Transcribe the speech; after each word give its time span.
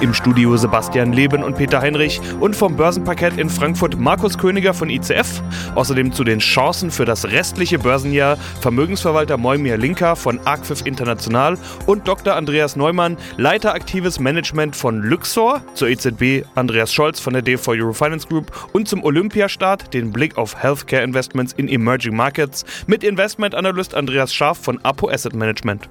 Im 0.00 0.14
Studio 0.14 0.56
Sebastian 0.56 1.12
Leben 1.12 1.42
und 1.42 1.56
Peter 1.56 1.80
Heinrich 1.80 2.20
und 2.38 2.54
vom 2.54 2.76
Börsenparkett 2.76 3.36
in 3.36 3.50
Frankfurt 3.50 3.98
Markus 3.98 4.38
Königer 4.38 4.72
von 4.72 4.90
ICF. 4.90 5.42
Außerdem 5.74 6.12
zu 6.12 6.22
den 6.22 6.38
Chancen 6.38 6.92
für 6.92 7.04
das 7.04 7.24
restliche 7.24 7.80
Börsenjahr 7.80 8.36
Vermögensverwalter 8.60 9.36
Moimir 9.36 9.76
Linker 9.76 10.14
von 10.14 10.38
Arcfif 10.44 10.86
International 10.86 11.58
und 11.86 12.06
Dr. 12.06 12.36
Andreas 12.36 12.76
Neumann, 12.76 13.16
Leiter 13.38 13.74
aktives 13.74 14.20
Management 14.20 14.76
von 14.76 15.02
Luxor, 15.02 15.62
zur 15.74 15.88
EZB 15.88 16.44
Andreas 16.54 16.92
Scholz 16.94 17.18
von 17.18 17.32
der 17.32 17.42
D4 17.42 17.80
Eurofinance 17.80 18.28
Group 18.28 18.52
und 18.72 18.86
zum 18.86 19.02
Olympiastart 19.02 19.92
den 19.94 20.12
Blick 20.12 20.38
auf 20.38 20.62
Healthcare 20.62 21.02
Investments 21.02 21.54
in 21.54 21.68
Emerging 21.68 22.14
Markets 22.14 22.64
mit 22.86 23.02
Investmentanalyst 23.02 23.96
Andreas 23.96 24.32
Scharf 24.32 24.58
von 24.58 24.78
Apo 24.84 25.10
Asset 25.10 25.34
Management. 25.34 25.88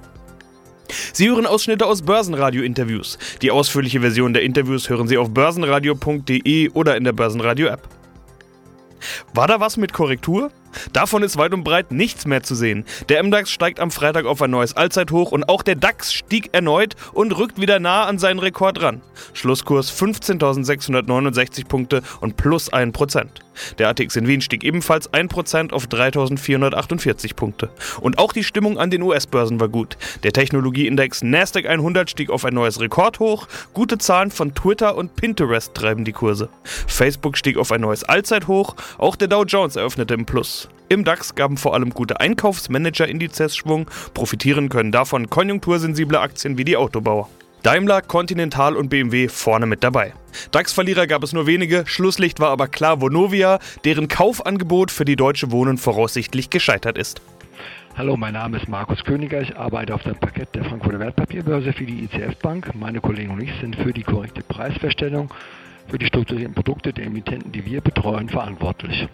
Sie 1.12 1.28
hören 1.28 1.46
Ausschnitte 1.46 1.86
aus 1.86 2.02
Börsenradio-Interviews. 2.02 3.18
Die 3.42 3.50
ausführliche 3.50 4.00
Version 4.00 4.32
der 4.32 4.42
Interviews 4.42 4.88
hören 4.88 5.08
Sie 5.08 5.18
auf 5.18 5.30
börsenradio.de 5.30 6.70
oder 6.70 6.96
in 6.96 7.04
der 7.04 7.12
Börsenradio-App. 7.12 7.88
War 9.34 9.46
da 9.46 9.60
was 9.60 9.76
mit 9.76 9.92
Korrektur? 9.92 10.50
Davon 10.92 11.22
ist 11.22 11.36
weit 11.36 11.54
und 11.54 11.64
breit 11.64 11.92
nichts 11.92 12.26
mehr 12.26 12.42
zu 12.42 12.54
sehen. 12.54 12.84
Der 13.08 13.22
MDAX 13.22 13.50
steigt 13.50 13.80
am 13.80 13.90
Freitag 13.90 14.26
auf 14.26 14.42
ein 14.42 14.50
neues 14.50 14.76
Allzeithoch 14.76 15.32
und 15.32 15.48
auch 15.48 15.62
der 15.62 15.76
DAX 15.76 16.12
stieg 16.12 16.50
erneut 16.52 16.94
und 17.12 17.36
rückt 17.36 17.60
wieder 17.60 17.80
nah 17.80 18.04
an 18.04 18.18
seinen 18.18 18.38
Rekord 18.38 18.82
ran. 18.82 19.00
Schlusskurs 19.32 19.92
15.669 19.92 21.66
Punkte 21.66 22.02
und 22.20 22.36
plus 22.36 22.72
1%. 22.72 23.26
Der 23.78 23.88
ATX 23.88 24.16
in 24.16 24.26
Wien 24.26 24.40
stieg 24.40 24.64
ebenfalls 24.64 25.12
1% 25.12 25.72
auf 25.72 25.86
3.448 25.86 27.34
Punkte. 27.34 27.70
Und 28.00 28.18
auch 28.18 28.32
die 28.32 28.44
Stimmung 28.44 28.78
an 28.78 28.90
den 28.90 29.02
US-Börsen 29.02 29.60
war 29.60 29.68
gut. 29.68 29.96
Der 30.22 30.32
Technologieindex 30.32 31.22
Nasdaq 31.22 31.66
100 31.66 32.10
stieg 32.10 32.30
auf 32.30 32.44
ein 32.44 32.54
neues 32.54 32.80
Rekordhoch. 32.80 33.48
Gute 33.74 33.98
Zahlen 33.98 34.30
von 34.30 34.54
Twitter 34.54 34.96
und 34.96 35.16
Pinterest 35.16 35.74
treiben 35.74 36.04
die 36.04 36.12
Kurse. 36.12 36.48
Facebook 36.64 37.36
stieg 37.36 37.56
auf 37.56 37.72
ein 37.72 37.80
neues 37.80 38.04
Allzeithoch. 38.04 38.76
Auch 38.98 39.16
der 39.16 39.28
Dow 39.28 39.44
Jones 39.44 39.76
eröffnete 39.76 40.14
im 40.14 40.26
Plus. 40.26 40.68
Im 40.90 41.04
DAX 41.04 41.34
gaben 41.34 41.58
vor 41.58 41.74
allem 41.74 41.90
gute 41.90 42.18
Einkaufsmanager-Indizes 42.20 43.56
Schwung. 43.56 43.90
Profitieren 44.14 44.70
können 44.70 44.90
davon 44.90 45.28
konjunktursensible 45.28 46.18
Aktien 46.18 46.56
wie 46.56 46.64
die 46.64 46.78
Autobauer. 46.78 47.28
Daimler, 47.62 48.02
Continental 48.02 48.76
und 48.76 48.88
BMW 48.88 49.28
vorne 49.28 49.66
mit 49.66 49.82
dabei. 49.82 50.14
DAX-Verlierer 50.52 51.06
gab 51.06 51.22
es 51.22 51.32
nur 51.32 51.46
wenige, 51.46 51.84
Schlusslicht 51.86 52.40
war 52.40 52.50
aber 52.50 52.68
klar 52.68 53.00
Vonovia, 53.00 53.58
deren 53.84 54.08
Kaufangebot 54.08 54.90
für 54.90 55.04
die 55.04 55.16
Deutsche 55.16 55.50
Wohnen 55.50 55.78
voraussichtlich 55.78 56.50
gescheitert 56.50 56.96
ist. 56.96 57.20
Hallo, 57.96 58.16
mein 58.16 58.34
Name 58.34 58.58
ist 58.58 58.68
Markus 58.68 59.02
Königer. 59.02 59.40
Ich 59.40 59.56
arbeite 59.56 59.92
auf 59.92 60.04
dem 60.04 60.14
Parkett 60.14 60.54
der 60.54 60.64
Frankfurter 60.64 61.00
Wertpapierbörse 61.00 61.72
für 61.72 61.84
die 61.84 62.04
ICF 62.04 62.36
Bank. 62.36 62.72
Meine 62.76 63.00
Kollegen 63.00 63.30
und 63.30 63.42
ich 63.42 63.50
sind 63.60 63.74
für 63.74 63.92
die 63.92 64.04
korrekte 64.04 64.42
Preisverstellung 64.42 65.32
für 65.88 65.98
die 65.98 66.06
strukturierten 66.06 66.54
Produkte 66.54 66.92
der 66.92 67.06
Emittenten, 67.06 67.50
die 67.50 67.64
wir 67.64 67.80
betreuen, 67.80 68.28
verantwortlich. 68.28 69.08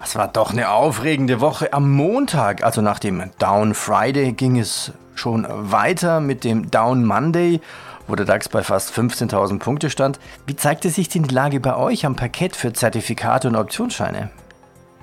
Es 0.00 0.14
war 0.14 0.28
doch 0.28 0.52
eine 0.52 0.70
aufregende 0.70 1.40
Woche. 1.40 1.72
Am 1.72 1.90
Montag, 1.90 2.62
also 2.62 2.80
nach 2.80 2.98
dem 2.98 3.30
Down 3.38 3.74
Friday, 3.74 4.32
ging 4.32 4.58
es 4.58 4.92
schon 5.16 5.46
weiter 5.48 6.20
mit 6.20 6.44
dem 6.44 6.70
Down 6.70 7.04
Monday, 7.04 7.60
wo 8.06 8.14
der 8.14 8.24
DAX 8.24 8.48
bei 8.48 8.62
fast 8.62 8.96
15.000 8.96 9.58
Punkte 9.58 9.90
stand. 9.90 10.20
Wie 10.46 10.54
zeigte 10.54 10.88
sich 10.90 11.08
denn 11.08 11.24
die 11.24 11.34
Lage 11.34 11.58
bei 11.58 11.76
euch 11.76 12.06
am 12.06 12.14
Parkett 12.14 12.54
für 12.54 12.72
Zertifikate 12.72 13.48
und 13.48 13.56
Optionsscheine? 13.56 14.30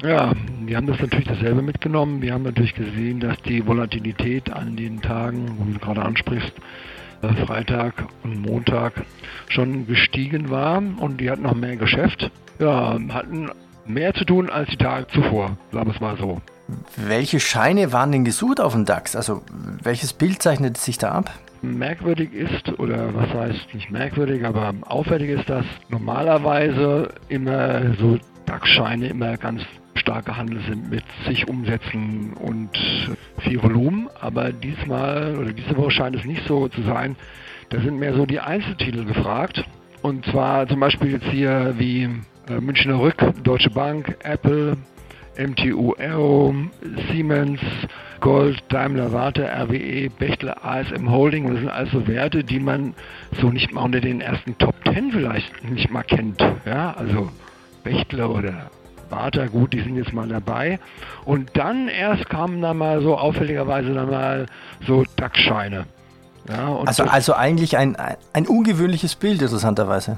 Ja, 0.01 0.31
wir 0.61 0.77
haben 0.77 0.87
das 0.87 0.99
natürlich 0.99 1.27
dasselbe 1.27 1.61
mitgenommen. 1.61 2.21
Wir 2.21 2.33
haben 2.33 2.43
natürlich 2.43 2.73
gesehen, 2.75 3.19
dass 3.19 3.37
die 3.43 3.65
Volatilität 3.65 4.51
an 4.51 4.75
den 4.75 5.01
Tagen, 5.01 5.57
wo 5.57 5.71
du 5.71 5.79
gerade 5.79 6.03
ansprichst, 6.03 6.53
äh, 7.21 7.45
Freitag 7.45 7.93
und 8.23 8.41
Montag 8.41 8.93
schon 9.47 9.87
gestiegen 9.87 10.49
war 10.49 10.77
und 10.77 11.19
die 11.19 11.29
hatten 11.29 11.43
noch 11.43 11.55
mehr 11.55 11.75
Geschäft. 11.75 12.31
Ja, 12.59 12.97
hatten 13.09 13.51
mehr 13.85 14.13
zu 14.13 14.25
tun 14.25 14.49
als 14.49 14.69
die 14.69 14.77
Tage 14.77 15.07
zuvor, 15.07 15.57
sagen 15.71 15.87
wir 15.87 15.95
es 15.95 16.01
mal 16.01 16.17
so. 16.17 16.41
Welche 16.95 17.39
Scheine 17.39 17.93
waren 17.93 18.11
denn 18.11 18.25
gesucht 18.25 18.59
auf 18.59 18.73
dem 18.73 18.85
DAX? 18.85 19.15
Also 19.15 19.43
welches 19.83 20.13
Bild 20.13 20.41
zeichnet 20.41 20.77
sich 20.77 20.97
da 20.97 21.11
ab? 21.11 21.31
Merkwürdig 21.61 22.33
ist, 22.33 22.79
oder 22.79 23.13
was 23.13 23.29
heißt 23.33 23.73
nicht 23.73 23.91
merkwürdig, 23.91 24.45
aber 24.45 24.73
auffällig 24.81 25.29
ist, 25.29 25.49
dass 25.49 25.65
normalerweise 25.89 27.09
immer 27.29 27.95
so 27.95 28.17
DAX-Scheine 28.45 29.07
immer 29.07 29.37
ganz 29.37 29.61
stark 29.95 30.25
gehandelt 30.25 30.63
sind 30.67 30.89
mit 30.89 31.03
sich 31.27 31.47
Umsätzen 31.47 32.33
und 32.33 32.69
viel 33.39 33.61
Volumen. 33.61 34.09
Aber 34.19 34.51
diesmal 34.51 35.35
oder 35.37 35.53
diese 35.53 35.75
Woche 35.77 35.91
scheint 35.91 36.15
es 36.15 36.25
nicht 36.25 36.47
so 36.47 36.67
zu 36.67 36.81
sein. 36.83 37.15
Da 37.69 37.79
sind 37.79 37.97
mehr 37.97 38.13
so 38.13 38.25
die 38.25 38.39
Einzeltitel 38.39 39.05
gefragt. 39.05 39.63
Und 40.01 40.25
zwar 40.25 40.67
zum 40.67 40.79
Beispiel 40.79 41.13
jetzt 41.13 41.25
hier 41.25 41.73
wie 41.77 42.09
Münchner 42.49 42.99
Rück, 42.99 43.17
Deutsche 43.43 43.69
Bank, 43.69 44.17
Apple, 44.23 44.77
MTU 45.37 45.93
Aero, 45.97 46.53
Siemens, 47.09 47.59
Gold, 48.21 48.63
Daimler 48.69 49.11
Warte, 49.11 49.43
RWE, 49.43 50.09
Bechtle, 50.09 50.63
ASM 50.63 51.09
Holding. 51.09 51.47
Das 51.49 51.59
sind 51.59 51.69
also 51.69 52.07
Werte, 52.07 52.43
die 52.43 52.59
man 52.59 52.93
so 53.39 53.49
nicht 53.49 53.73
mal 53.73 53.83
unter 53.83 53.99
den 53.99 54.21
ersten 54.21 54.57
Top 54.57 54.75
10 54.85 55.11
vielleicht 55.11 55.63
nicht 55.63 55.91
mal 55.91 56.03
kennt. 56.03 56.41
Ja, 56.65 56.93
also 56.93 57.29
Bechtle 57.83 58.27
oder 58.27 58.69
Warte, 59.09 59.47
gut, 59.47 59.73
die 59.73 59.81
sind 59.81 59.97
jetzt 59.97 60.13
mal 60.13 60.27
dabei. 60.27 60.79
Und 61.25 61.51
dann 61.55 61.87
erst 61.87 62.27
kamen 62.29 62.61
dann 62.61 62.77
mal 62.77 63.01
so 63.01 63.17
auffälligerweise 63.17 63.93
dann 63.93 64.09
mal 64.09 64.45
so 64.87 65.03
DAX-Scheine. 65.17 65.85
Ja, 66.49 66.77
also, 66.85 67.03
also 67.03 67.33
eigentlich 67.33 67.77
ein, 67.77 67.95
ein 68.33 68.47
ungewöhnliches 68.47 69.15
Bild, 69.15 69.41
interessanterweise. 69.41 70.17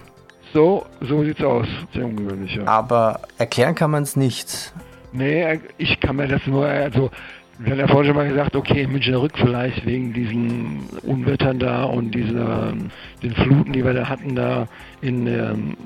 So, 0.54 0.86
so 1.02 1.24
sieht's 1.24 1.44
aus. 1.44 1.68
Sehr 1.94 2.06
ungewöhnlich, 2.06 2.56
ja. 2.56 2.66
Aber 2.66 3.22
erklären 3.38 3.76
kann 3.76 3.92
man 3.92 4.04
es 4.04 4.16
nicht. 4.16 4.74
Nee, 5.14 5.60
ich 5.78 6.00
kann 6.00 6.18
mir 6.18 6.28
das 6.28 6.46
nur, 6.46 6.66
also, 6.66 7.10
wir 7.60 7.72
haben 7.72 7.80
ja 7.80 7.88
vorhin 7.88 8.08
schon 8.08 8.16
mal 8.16 8.28
gesagt, 8.28 8.56
okay, 8.56 8.86
Münchner 8.86 9.22
Rück 9.22 9.38
vielleicht 9.38 9.86
wegen 9.86 10.14
diesen 10.14 10.88
Unwettern 11.04 11.60
da 11.60 11.86
und 11.86 12.12
dieser, 12.12 12.74
den 13.24 13.34
Fluten, 13.34 13.74
die 13.74 13.84
wir 13.84 13.94
da 13.94 14.08
hatten 14.08 14.36
da 14.36 14.68
in, 15.02 15.28
ähm, 15.28 15.78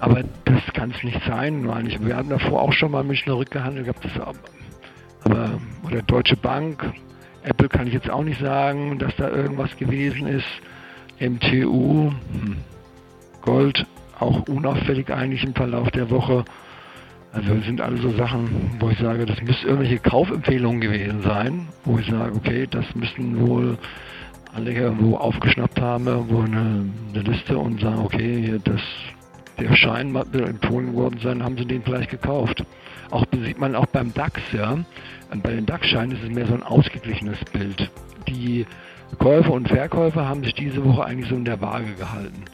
aber 0.00 0.22
das 0.44 0.62
kann 0.72 0.90
es 0.90 1.02
nicht 1.04 1.20
sein, 1.26 1.62
meine 1.62 1.88
ich. 1.88 2.04
Wir 2.04 2.16
hatten 2.16 2.30
davor 2.30 2.62
auch 2.62 2.72
schon 2.72 2.90
mal 2.90 3.04
Münchner 3.04 3.34
Rück 3.34 3.50
gehandelt 3.50 3.86
gehabt, 3.86 4.04
das, 4.04 4.36
aber, 5.24 5.50
oder 5.86 6.02
Deutsche 6.02 6.36
Bank, 6.36 6.92
Apple 7.44 7.68
kann 7.68 7.86
ich 7.86 7.94
jetzt 7.94 8.10
auch 8.10 8.24
nicht 8.24 8.40
sagen, 8.40 8.98
dass 8.98 9.14
da 9.16 9.28
irgendwas 9.28 9.76
gewesen 9.76 10.26
ist. 10.26 10.46
MTU, 11.20 12.10
hm. 12.10 12.56
Gold, 13.44 13.86
auch 14.18 14.48
unauffällig 14.48 15.12
eigentlich 15.12 15.44
im 15.44 15.54
Verlauf 15.54 15.90
der 15.90 16.10
Woche. 16.10 16.44
Also 17.32 17.54
das 17.54 17.64
sind 17.64 17.80
alle 17.80 17.98
so 17.98 18.10
Sachen, 18.12 18.76
wo 18.78 18.88
ich 18.88 18.98
sage, 18.98 19.26
das 19.26 19.40
müssen 19.42 19.66
irgendwelche 19.66 19.98
Kaufempfehlungen 19.98 20.80
gewesen 20.80 21.20
sein, 21.22 21.68
wo 21.84 21.98
ich 21.98 22.06
sage, 22.06 22.34
okay, 22.34 22.66
das 22.70 22.86
müssten 22.94 23.46
wohl 23.46 23.76
alle 24.54 24.72
irgendwo 24.72 25.16
aufgeschnappt 25.16 25.80
haben, 25.80 26.06
irgendwo 26.06 26.40
eine, 26.40 26.86
eine 27.12 27.22
Liste 27.22 27.58
und 27.58 27.80
sagen, 27.80 27.98
okay, 27.98 28.58
das, 28.64 28.80
der 29.58 29.74
Schein 29.74 30.14
empfohlen 30.14 30.94
worden 30.94 31.18
sein, 31.22 31.42
haben 31.42 31.58
sie 31.58 31.66
den 31.66 31.82
vielleicht 31.82 32.10
gekauft. 32.10 32.64
Auch 33.10 33.26
sieht 33.30 33.58
man 33.58 33.74
auch 33.74 33.86
beim 33.86 34.14
DAX, 34.14 34.40
ja. 34.52 34.78
Bei 35.42 35.50
den 35.50 35.66
DAX-Scheinen 35.66 36.16
ist 36.16 36.22
es 36.22 36.30
mehr 36.30 36.46
so 36.46 36.54
ein 36.54 36.62
ausgeglichenes 36.62 37.38
Bild. 37.52 37.90
Die 38.28 38.64
Käufer 39.18 39.52
und 39.52 39.68
Verkäufer 39.68 40.26
haben 40.26 40.44
sich 40.44 40.54
diese 40.54 40.82
Woche 40.84 41.04
eigentlich 41.04 41.28
so 41.28 41.36
in 41.36 41.44
der 41.44 41.60
Waage 41.60 41.92
gehalten. 41.98 42.44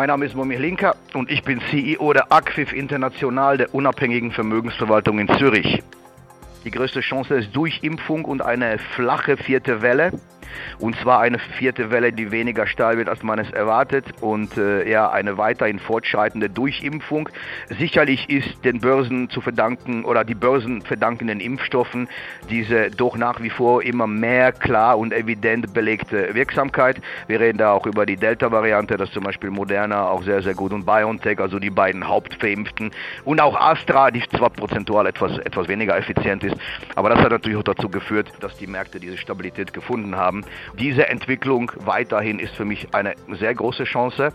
Mein 0.00 0.08
Name 0.08 0.24
ist 0.24 0.34
Momir 0.34 0.58
Linker 0.58 0.96
und 1.12 1.30
ich 1.30 1.42
bin 1.42 1.60
CEO 1.70 2.14
der 2.14 2.32
Acfif 2.32 2.72
International, 2.72 3.58
der 3.58 3.74
unabhängigen 3.74 4.32
Vermögensverwaltung 4.32 5.18
in 5.18 5.28
Zürich. 5.36 5.82
Die 6.64 6.70
größte 6.70 7.00
Chance 7.00 7.34
ist 7.34 7.54
Durchimpfung 7.54 8.24
und 8.24 8.40
eine 8.40 8.78
flache 8.78 9.36
vierte 9.36 9.82
Welle. 9.82 10.12
Und 10.78 10.96
zwar 10.96 11.20
eine 11.20 11.38
vierte 11.38 11.90
Welle, 11.90 12.12
die 12.12 12.30
weniger 12.30 12.66
steil 12.66 12.98
wird, 12.98 13.08
als 13.08 13.22
man 13.22 13.38
es 13.38 13.50
erwartet 13.50 14.06
und 14.20 14.56
äh, 14.56 14.88
eher 14.88 15.12
eine 15.12 15.38
weiterhin 15.38 15.78
fortschreitende 15.78 16.48
Durchimpfung. 16.48 17.28
Sicherlich 17.78 18.28
ist 18.30 18.64
den 18.64 18.80
Börsen 18.80 19.30
zu 19.30 19.40
verdanken 19.40 20.04
oder 20.04 20.24
die 20.24 20.34
Börsen 20.34 20.82
verdanken 20.82 21.26
den 21.26 21.40
Impfstoffen 21.40 22.08
diese 22.48 22.90
doch 22.90 23.16
nach 23.16 23.40
wie 23.40 23.50
vor 23.50 23.82
immer 23.82 24.06
mehr 24.06 24.52
klar 24.52 24.98
und 24.98 25.12
evident 25.12 25.72
belegte 25.72 26.34
Wirksamkeit. 26.34 27.00
Wir 27.26 27.40
reden 27.40 27.58
da 27.58 27.72
auch 27.72 27.86
über 27.86 28.06
die 28.06 28.16
Delta-Variante, 28.16 28.96
das 28.96 29.10
zum 29.12 29.24
Beispiel 29.24 29.50
Moderna 29.50 30.08
auch 30.08 30.22
sehr, 30.22 30.42
sehr 30.42 30.54
gut 30.54 30.72
und 30.72 30.84
BioNTech, 30.84 31.40
also 31.40 31.58
die 31.58 31.70
beiden 31.70 32.06
Hauptverimpften 32.06 32.90
und 33.24 33.40
auch 33.40 33.58
Astra, 33.58 34.10
die 34.10 34.22
zwar 34.36 34.50
prozentual 34.50 35.06
etwas, 35.06 35.38
etwas 35.38 35.68
weniger 35.68 35.96
effizient 35.96 36.44
ist, 36.44 36.56
aber 36.94 37.10
das 37.10 37.18
hat 37.18 37.30
natürlich 37.30 37.58
auch 37.58 37.62
dazu 37.62 37.88
geführt, 37.88 38.32
dass 38.40 38.56
die 38.56 38.66
Märkte 38.66 39.00
diese 39.00 39.16
Stabilität 39.16 39.72
gefunden 39.72 40.16
haben. 40.40 40.78
Diese 40.78 41.08
Entwicklung 41.08 41.72
weiterhin 41.84 42.38
ist 42.38 42.54
für 42.54 42.64
mich 42.64 42.94
eine 42.94 43.14
sehr 43.32 43.54
große 43.54 43.84
Chance. 43.84 44.32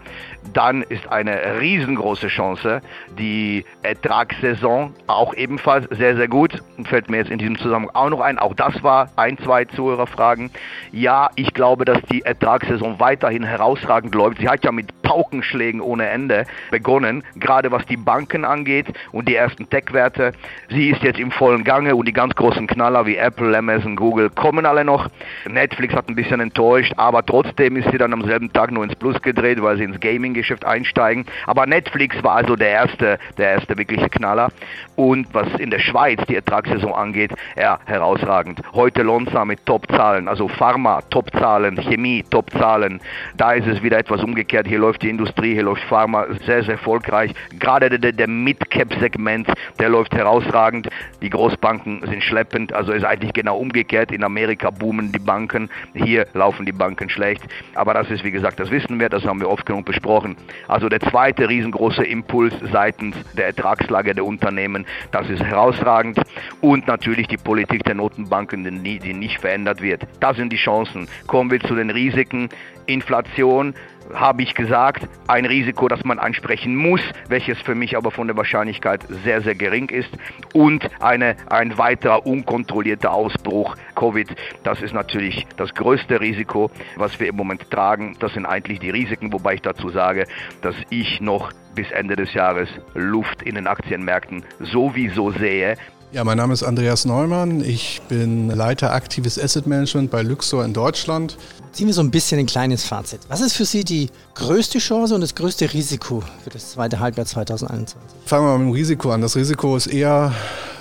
Dann 0.54 0.82
ist 0.84 1.08
eine 1.08 1.60
riesengroße 1.60 2.28
Chance 2.28 2.82
die 3.18 3.66
Ertragssaison 3.84 4.94
auch 5.08 5.34
ebenfalls 5.34 5.88
sehr, 5.92 6.16
sehr 6.16 6.28
gut. 6.28 6.62
Fällt 6.86 7.10
mir 7.10 7.18
jetzt 7.18 7.32
in 7.32 7.40
diesem 7.40 7.58
Zusammenhang 7.58 7.96
auch 7.96 8.10
noch 8.10 8.22
ein. 8.22 8.40
Auch 8.40 8.54
das 8.54 8.84
war 8.84 9.10
ein, 9.16 9.38
zwei 9.40 9.66
Zuhörerfragen. 9.66 10.52
Ja, 10.92 11.30
ich 11.36 11.54
glaube, 11.54 11.86
dass 11.86 12.02
die 12.12 12.22
Ertragssaison 12.22 13.00
weiterhin 13.00 13.44
herausragend 13.44 14.14
läuft. 14.16 14.40
Sie 14.40 14.50
hat 14.50 14.64
ja 14.64 14.72
mit 14.72 15.02
Paukenschlägen 15.02 15.82
ohne 15.82 16.08
Ende 16.08 16.46
begonnen, 16.72 17.24
gerade 17.36 17.72
was 17.72 17.86
die 17.86 17.98
Banken 17.98 18.44
angeht 18.44 18.88
und 19.12 19.30
die 19.30 19.36
ersten 19.36 19.70
Tech-Werte. 19.70 20.34
Sie 20.70 20.90
ist 20.90 21.04
jetzt 21.04 21.20
im 21.20 21.32
vollen 21.32 21.64
Gange 21.64 21.96
und 21.96 22.08
die 22.08 22.14
ganz 22.14 22.36
großen 22.36 22.68
Knaller 22.68 23.06
wie 23.06 23.16
Apple, 23.16 23.56
Amazon, 23.58 23.96
Google 23.96 24.30
kommen 24.30 24.66
alle 24.66 24.84
noch. 24.84 25.10
Netflix 25.48 25.95
hat 25.96 26.10
ein 26.10 26.16
bisschen 26.16 26.40
enttäuscht, 26.40 26.94
aber 26.98 27.26
trotzdem 27.26 27.78
ist 27.78 27.90
sie 27.92 27.98
dann 27.98 28.14
am 28.14 28.24
selben 28.26 28.52
Tag 28.52 28.72
nur 28.72 28.84
ins 28.84 28.96
Plus 28.96 29.22
gedreht, 29.22 29.62
weil 29.62 29.78
sie 29.78 29.84
ins 29.84 30.00
Gaming-Geschäft 30.00 30.66
einsteigen. 30.66 31.26
Aber 31.46 31.66
Netflix 31.66 32.22
war 32.24 32.36
also 32.36 32.56
der 32.56 32.70
erste, 32.70 33.20
der 33.38 33.52
erste 33.52 33.78
wirkliche 33.78 34.10
Knaller. 34.10 34.50
Und 34.96 35.28
was 35.34 35.48
in 35.60 35.72
der 35.72 35.80
Schweiz 35.80 36.20
die 36.28 36.36
Ertragssaison 36.36 36.94
angeht, 36.94 37.32
ja, 37.58 37.80
herausragend. 37.86 38.62
Heute 38.74 39.02
Lonza 39.04 39.46
mit 39.46 39.66
Top-Zahlen, 39.66 40.28
also 40.28 40.48
Pharma, 40.48 41.02
Top-Zahlen, 41.10 41.78
Chemie, 41.78 42.24
Top-Zahlen. 42.30 43.02
Da 43.38 43.54
ist 43.54 43.68
es 43.68 43.84
wieder 43.84 43.98
etwas 43.98 44.24
umgekehrt. 44.24 44.68
Hier 44.68 44.80
läuft 44.80 45.02
die 45.02 45.10
Industrie, 45.10 45.54
hier 45.54 45.64
läuft 45.64 45.84
Pharma 45.84 46.26
sehr, 46.46 46.64
sehr 46.64 46.76
erfolgreich. 46.76 47.34
Gerade 47.60 48.00
der, 48.00 48.12
der 48.12 48.28
Mid-Cap-Segment, 48.28 49.52
der 49.80 49.90
läuft 49.90 50.14
herausragend. 50.14 50.90
Die 51.22 51.30
Großbanken 51.30 52.02
sind 52.08 52.24
schleppend, 52.24 52.74
also 52.74 52.92
ist 52.92 53.06
eigentlich 53.06 53.34
genau 53.34 53.58
umgekehrt. 53.58 54.12
In 54.12 54.24
Amerika 54.24 54.70
boomen 54.70 55.12
die 55.12 55.20
Banken, 55.20 55.70
hier 55.94 56.28
laufen 56.34 56.66
die 56.66 56.72
Banken 56.72 57.10
schlecht. 57.10 57.44
Aber 57.76 57.94
das 57.94 58.10
ist, 58.10 58.24
wie 58.24 58.32
gesagt, 58.32 58.60
das 58.60 58.72
wissen 58.72 59.00
wir, 59.00 59.10
das 59.10 59.26
haben 59.26 59.40
wir 59.40 59.50
oft 59.50 59.66
genug 59.66 59.86
besprochen. 59.86 60.36
Also 60.68 60.90
der 60.90 61.00
zweite 61.00 61.48
riesengroße 61.48 62.04
Impuls 62.04 62.54
seitens 62.72 63.16
der 63.34 63.48
Ertragslage 63.48 64.14
der 64.14 64.26
Unternehmen, 64.26 64.86
das 65.12 65.30
ist 65.30 65.44
herausragend. 65.44 66.20
Und 66.62 66.88
natürlich 66.88 67.28
die 67.28 67.38
Politik 67.38 67.84
der 67.84 67.96
Notenbanken, 67.96 68.84
die 68.84 69.14
nicht 69.14 69.40
verändert 69.40 69.82
wird. 69.82 70.04
Das 70.20 70.38
sind 70.38 70.52
die 70.52 70.58
Chancen. 70.58 71.08
Kommen 71.28 71.52
wir 71.52 71.60
zu 71.60 71.76
den 71.76 71.90
Risiken. 71.90 72.50
Inflation, 72.88 73.74
habe 74.14 74.44
ich 74.44 74.54
gesagt, 74.54 75.08
ein 75.28 75.46
Risiko, 75.46 75.88
das 75.88 76.04
man 76.04 76.20
ansprechen 76.20 76.76
muss, 76.76 77.02
welches 77.28 77.60
für 77.60 77.76
mich 77.76 77.98
aber 77.98 78.12
von 78.12 78.28
der 78.28 78.38
Wahrscheinlichkeit 78.38 79.02
sehr, 79.24 79.42
sehr 79.42 79.56
gering 79.56 79.90
ist. 79.90 80.10
Und 80.54 80.90
eine, 81.02 81.36
ein 81.50 81.78
weiterer 81.78 82.26
unkontrollierter 82.26 83.12
Ausbruch 83.12 83.76
Covid, 83.96 84.36
das 84.64 84.82
ist 84.82 84.94
natürlich 84.94 85.48
das 85.58 85.74
größte 85.74 86.20
Risiko, 86.22 86.70
was 86.96 87.20
wir 87.20 87.28
im 87.28 87.36
Moment 87.36 87.70
tragen. 87.72 88.16
Das 88.20 88.34
sind 88.34 88.46
eigentlich 88.46 88.80
die 88.80 88.90
Risiken, 88.90 89.32
wobei 89.34 89.56
ich 89.56 89.62
dazu 89.62 89.90
sage, 89.90 90.26
dass 90.62 90.76
ich 90.90 91.22
noch 91.22 91.52
bis 91.74 91.92
Ende 91.92 92.16
des 92.16 92.34
Jahres 92.34 92.70
Luft 92.94 93.42
in 93.42 93.56
den 93.56 93.68
Aktienmärkten 93.68 94.44
sowieso 94.60 95.32
sehe. 95.32 95.76
Ja, 96.12 96.24
mein 96.24 96.38
Name 96.38 96.54
ist 96.54 96.64
Andreas 96.64 97.04
Neumann. 97.04 97.60
Ich 97.60 98.02
bin 98.08 98.48
Leiter 98.48 98.94
aktives 98.94 99.38
Asset 99.38 99.68
Management 99.68 100.12
bei 100.12 100.22
Luxor 100.22 100.64
in 100.64 100.72
Deutschland. 100.72 101.38
Ziehen 101.76 101.88
wir 101.88 101.94
so 101.94 102.00
ein 102.00 102.10
bisschen 102.10 102.40
ein 102.40 102.46
kleines 102.46 102.86
Fazit. 102.86 103.20
Was 103.28 103.42
ist 103.42 103.52
für 103.52 103.66
Sie 103.66 103.84
die 103.84 104.10
größte 104.36 104.80
Chance 104.80 105.14
und 105.14 105.20
das 105.20 105.36
größte 105.36 105.74
Risiko 105.74 106.24
für 106.42 106.50
das 106.50 106.72
zweite 106.72 107.02
Halbjahr 107.02 107.26
2021? 107.26 107.98
Fangen 108.26 108.46
wir 108.46 108.52
mal 108.52 108.60
mit 108.60 108.68
dem 108.70 108.72
Risiko 108.72 109.12
an. 109.12 109.20
Das 109.20 109.36
Risiko 109.36 109.76
ist 109.76 109.88
eher 109.88 110.34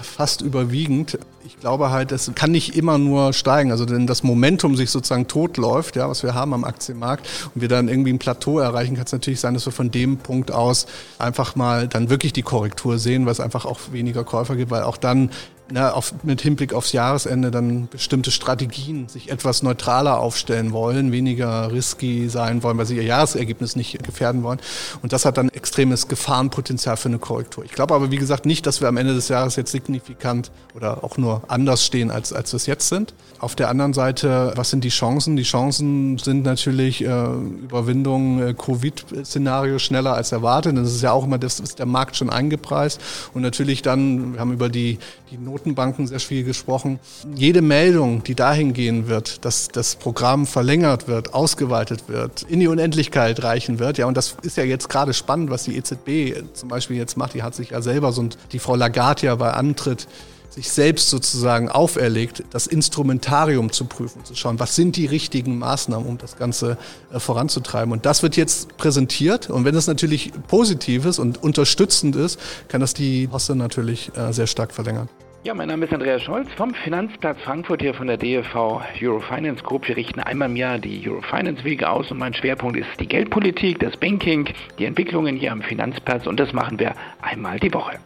fast 0.02 0.40
überwiegend. 0.40 1.18
Ich 1.44 1.58
glaube 1.58 1.90
halt, 1.90 2.12
es 2.12 2.30
kann 2.36 2.52
nicht 2.52 2.76
immer 2.76 2.98
nur 2.98 3.32
steigen. 3.32 3.72
Also 3.72 3.88
wenn 3.88 4.06
das 4.06 4.22
Momentum 4.22 4.76
sich 4.76 4.92
sozusagen 4.92 5.26
totläuft, 5.26 5.96
ja, 5.96 6.08
was 6.08 6.22
wir 6.22 6.32
haben 6.34 6.54
am 6.54 6.62
Aktienmarkt 6.62 7.26
und 7.56 7.60
wir 7.60 7.68
dann 7.68 7.88
irgendwie 7.88 8.12
ein 8.12 8.20
Plateau 8.20 8.60
erreichen, 8.60 8.94
kann 8.94 9.06
es 9.06 9.12
natürlich 9.12 9.40
sein, 9.40 9.54
dass 9.54 9.66
wir 9.66 9.72
von 9.72 9.90
dem 9.90 10.18
Punkt 10.18 10.52
aus 10.52 10.86
einfach 11.18 11.56
mal 11.56 11.88
dann 11.88 12.08
wirklich 12.08 12.32
die 12.32 12.42
Korrektur 12.42 13.00
sehen, 13.00 13.26
weil 13.26 13.32
es 13.32 13.40
einfach 13.40 13.64
auch 13.64 13.80
weniger 13.90 14.22
Käufer 14.22 14.54
gibt, 14.54 14.70
weil 14.70 14.84
auch 14.84 14.96
dann 14.96 15.30
na, 15.70 15.92
auf, 15.92 16.14
mit 16.22 16.42
Hinblick 16.42 16.74
aufs 16.74 16.92
Jahresende 16.92 17.50
dann 17.50 17.88
bestimmte 17.88 18.30
Strategien 18.30 19.08
sich 19.08 19.30
etwas 19.30 19.62
neutraler 19.62 20.20
aufstellen 20.20 20.72
wollen, 20.72 21.10
weniger 21.10 21.72
risky 21.72 22.28
sein 22.28 22.62
wollen, 22.62 22.76
weil 22.76 22.86
sie 22.86 22.96
ihr 22.96 23.04
Jahresergebnis 23.04 23.74
nicht 23.74 24.02
gefährden 24.02 24.42
wollen. 24.42 24.58
Und 25.02 25.12
das 25.12 25.24
hat 25.24 25.38
dann 25.38 25.48
extremes 25.48 26.08
Gefahrenpotenzial 26.08 26.96
für 26.96 27.08
eine 27.08 27.18
Korrektur. 27.18 27.64
Ich 27.64 27.72
glaube 27.72 27.94
aber, 27.94 28.10
wie 28.10 28.16
gesagt, 28.16 28.44
nicht, 28.44 28.66
dass 28.66 28.80
wir 28.80 28.88
am 28.88 28.98
Ende 28.98 29.14
des 29.14 29.28
Jahres 29.28 29.56
jetzt 29.56 29.72
signifikant 29.72 30.50
oder 30.74 31.02
auch 31.02 31.16
nur 31.16 31.42
anders 31.48 31.84
stehen, 31.84 32.10
als, 32.10 32.32
als 32.32 32.52
wir 32.52 32.56
es 32.56 32.66
jetzt 32.66 32.88
sind. 32.88 33.14
Auf 33.38 33.54
der 33.54 33.68
anderen 33.68 33.94
Seite, 33.94 34.52
was 34.56 34.70
sind 34.70 34.84
die 34.84 34.90
Chancen? 34.90 35.36
Die 35.36 35.42
Chancen 35.42 36.18
sind 36.18 36.44
natürlich 36.44 37.04
äh, 37.04 37.06
Überwindung 37.06 38.40
äh, 38.40 38.54
Covid-Szenario 38.54 39.78
schneller 39.78 40.14
als 40.14 40.32
erwartet. 40.32 40.76
Das 40.76 40.92
ist 40.92 41.02
ja 41.02 41.12
auch 41.12 41.24
immer, 41.24 41.38
das 41.38 41.60
ist 41.60 41.78
der 41.78 41.86
Markt 41.86 42.16
schon 42.16 42.30
eingepreist. 42.30 43.00
Und 43.32 43.42
natürlich 43.42 43.82
dann, 43.82 44.34
wir 44.34 44.40
haben 44.40 44.52
über 44.52 44.68
die, 44.68 44.98
die 45.30 45.38
Notenbanken 45.54 46.08
sehr 46.08 46.18
viel 46.18 46.42
gesprochen. 46.42 46.98
Jede 47.36 47.62
Meldung, 47.62 48.24
die 48.24 48.34
dahin 48.34 48.72
gehen 48.72 49.06
wird, 49.06 49.44
dass 49.44 49.68
das 49.68 49.94
Programm 49.94 50.46
verlängert 50.46 51.06
wird, 51.06 51.32
ausgeweitet 51.32 52.08
wird, 52.08 52.42
in 52.42 52.58
die 52.58 52.66
Unendlichkeit 52.66 53.44
reichen 53.44 53.78
wird. 53.78 53.96
Ja, 53.96 54.06
und 54.06 54.16
das 54.16 54.36
ist 54.42 54.56
ja 54.56 54.64
jetzt 54.64 54.88
gerade 54.88 55.14
spannend, 55.14 55.50
was 55.50 55.62
die 55.62 55.76
EZB 55.76 56.42
zum 56.54 56.68
Beispiel 56.68 56.96
jetzt 56.96 57.16
macht. 57.16 57.34
Die 57.34 57.44
hat 57.44 57.54
sich 57.54 57.70
ja 57.70 57.82
selber 57.82 58.10
so, 58.10 58.28
die 58.50 58.58
Frau 58.58 58.74
Lagarde 58.74 59.26
ja 59.26 59.34
bei 59.36 59.52
Antritt 59.52 60.08
sich 60.50 60.70
selbst 60.70 61.10
sozusagen 61.10 61.68
auferlegt, 61.68 62.44
das 62.50 62.66
Instrumentarium 62.66 63.72
zu 63.72 63.86
prüfen, 63.86 64.24
zu 64.24 64.34
schauen, 64.36 64.60
was 64.60 64.76
sind 64.76 64.96
die 64.96 65.06
richtigen 65.06 65.58
Maßnahmen, 65.58 66.06
um 66.06 66.18
das 66.18 66.36
Ganze 66.36 66.78
äh, 67.12 67.18
voranzutreiben. 67.18 67.92
Und 67.92 68.06
das 68.06 68.22
wird 68.22 68.36
jetzt 68.36 68.76
präsentiert. 68.76 69.50
Und 69.50 69.64
wenn 69.64 69.74
es 69.74 69.86
natürlich 69.86 70.32
positiv 70.46 71.06
ist 71.06 71.18
und 71.18 71.42
unterstützend 71.42 72.14
ist, 72.14 72.38
kann 72.68 72.80
das 72.80 72.94
die 72.94 73.26
Poste 73.26 73.56
natürlich 73.56 74.12
äh, 74.16 74.32
sehr 74.32 74.46
stark 74.46 74.72
verlängern. 74.72 75.08
Ja, 75.44 75.52
mein 75.52 75.68
Name 75.68 75.84
ist 75.84 75.92
Andreas 75.92 76.22
Scholz 76.22 76.50
vom 76.54 76.72
Finanzplatz 76.72 77.38
Frankfurt 77.42 77.82
hier 77.82 77.92
von 77.92 78.06
der 78.06 78.16
DFV 78.16 78.80
Eurofinance 78.98 79.62
Group. 79.62 79.86
Wir 79.86 79.94
richten 79.94 80.20
einmal 80.20 80.48
im 80.48 80.56
Jahr 80.56 80.78
die 80.78 81.06
Eurofinance 81.06 81.62
Wege 81.64 81.86
aus 81.86 82.10
und 82.10 82.16
mein 82.16 82.32
Schwerpunkt 82.32 82.78
ist 82.78 82.98
die 82.98 83.06
Geldpolitik, 83.06 83.78
das 83.78 83.94
Banking, 83.94 84.48
die 84.78 84.86
Entwicklungen 84.86 85.36
hier 85.36 85.52
am 85.52 85.60
Finanzplatz 85.60 86.26
und 86.26 86.40
das 86.40 86.54
machen 86.54 86.78
wir 86.78 86.94
einmal 87.20 87.60
die 87.60 87.74
Woche. 87.74 87.98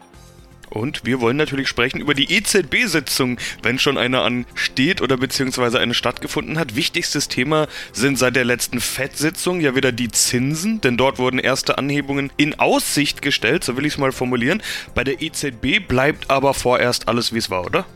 Und 0.70 1.04
wir 1.04 1.20
wollen 1.20 1.36
natürlich 1.36 1.68
sprechen 1.68 2.00
über 2.00 2.14
die 2.14 2.32
EZB-Sitzung, 2.32 3.38
wenn 3.62 3.78
schon 3.78 3.98
eine 3.98 4.22
ansteht 4.22 5.00
oder 5.00 5.16
beziehungsweise 5.16 5.78
eine 5.78 5.94
stattgefunden 5.94 6.58
hat. 6.58 6.76
Wichtigstes 6.76 7.28
Thema 7.28 7.68
sind 7.92 8.18
seit 8.18 8.36
der 8.36 8.44
letzten 8.44 8.80
FED-Sitzung 8.80 9.60
ja 9.60 9.74
wieder 9.74 9.92
die 9.92 10.08
Zinsen, 10.08 10.80
denn 10.80 10.96
dort 10.96 11.18
wurden 11.18 11.38
erste 11.38 11.78
Anhebungen 11.78 12.30
in 12.36 12.58
Aussicht 12.58 13.22
gestellt, 13.22 13.64
so 13.64 13.76
will 13.76 13.86
ich 13.86 13.94
es 13.94 13.98
mal 13.98 14.12
formulieren. 14.12 14.62
Bei 14.94 15.04
der 15.04 15.22
EZB 15.22 15.86
bleibt 15.86 16.30
aber 16.30 16.54
vorerst 16.54 17.08
alles, 17.08 17.32
wie 17.32 17.38
es 17.38 17.50
war, 17.50 17.64
oder? 17.64 17.86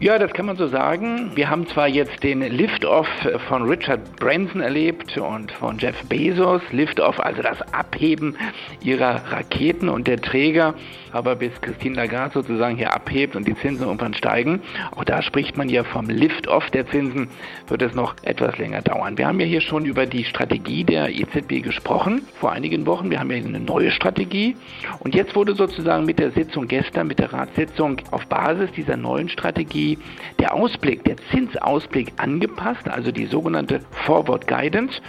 Ja, 0.00 0.18
das 0.18 0.32
kann 0.32 0.46
man 0.46 0.56
so 0.56 0.66
sagen. 0.66 1.30
Wir 1.36 1.48
haben 1.48 1.66
zwar 1.68 1.86
jetzt 1.86 2.24
den 2.24 2.40
Liftoff 2.40 3.06
von 3.46 3.68
Richard 3.68 4.16
Branson 4.16 4.60
erlebt 4.60 5.16
und 5.16 5.52
von 5.52 5.78
Jeff 5.78 6.02
Bezos. 6.08 6.60
Liftoff, 6.72 7.20
also 7.20 7.40
das 7.40 7.62
Abheben 7.72 8.36
ihrer 8.82 9.22
Raketen 9.30 9.88
und 9.88 10.08
der 10.08 10.20
Träger. 10.20 10.74
Aber 11.12 11.36
bis 11.36 11.52
Christine 11.60 11.94
Lagarde 11.94 12.32
sozusagen 12.32 12.76
hier 12.76 12.94
abhebt 12.94 13.36
und 13.36 13.46
die 13.46 13.54
Zinsen 13.54 13.86
irgendwann 13.86 14.14
steigen, 14.14 14.62
auch 14.92 15.04
da 15.04 15.20
spricht 15.20 15.58
man 15.58 15.68
ja 15.68 15.84
vom 15.84 16.08
Liftoff 16.08 16.70
der 16.70 16.88
Zinsen, 16.88 17.28
wird 17.68 17.82
es 17.82 17.94
noch 17.94 18.14
etwas 18.22 18.56
länger 18.56 18.80
dauern. 18.80 19.18
Wir 19.18 19.26
haben 19.26 19.38
ja 19.38 19.44
hier 19.44 19.60
schon 19.60 19.84
über 19.84 20.06
die 20.06 20.24
Strategie 20.24 20.84
der 20.84 21.10
EZB 21.10 21.62
gesprochen 21.62 22.22
vor 22.40 22.52
einigen 22.52 22.86
Wochen. 22.86 23.10
Wir 23.10 23.20
haben 23.20 23.30
ja 23.30 23.36
eine 23.36 23.60
neue 23.60 23.90
Strategie. 23.90 24.56
Und 25.00 25.14
jetzt 25.14 25.36
wurde 25.36 25.54
sozusagen 25.54 26.06
mit 26.06 26.18
der 26.18 26.30
Sitzung 26.30 26.66
gestern, 26.66 27.06
mit 27.08 27.18
der 27.18 27.32
Ratssitzung 27.32 27.98
auf 28.10 28.26
Basis 28.26 28.72
dieser 28.72 28.96
neuen 28.96 29.28
Strategie 29.28 29.91
der 30.38 30.54
Ausblick, 30.54 31.04
der 31.04 31.16
Zinsausblick 31.30 32.12
angepasst, 32.16 32.88
also 32.88 33.12
die 33.12 33.26
sogenannte 33.26 33.80
Forward 34.06 34.46
Guidance. 34.46 35.00